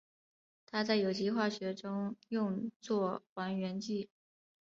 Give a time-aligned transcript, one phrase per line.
[0.65, 4.09] 它在有机化学中用作还原剂。